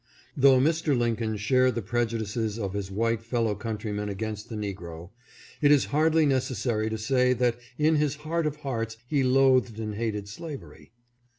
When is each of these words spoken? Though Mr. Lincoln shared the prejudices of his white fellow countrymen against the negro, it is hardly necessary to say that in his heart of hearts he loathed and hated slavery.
Though 0.35 0.59
Mr. 0.59 0.97
Lincoln 0.97 1.37
shared 1.37 1.75
the 1.75 1.83
prejudices 1.83 2.57
of 2.57 2.73
his 2.73 2.89
white 2.89 3.21
fellow 3.21 3.53
countrymen 3.53 4.09
against 4.09 4.49
the 4.49 4.55
negro, 4.55 5.11
it 5.61 5.71
is 5.71 5.85
hardly 5.93 6.25
necessary 6.25 6.89
to 6.89 6.97
say 6.97 7.33
that 7.33 7.59
in 7.77 7.97
his 7.97 8.15
heart 8.25 8.47
of 8.47 8.55
hearts 8.65 8.97
he 9.07 9.21
loathed 9.21 9.79
and 9.79 9.93
hated 9.93 10.27
slavery. 10.27 10.91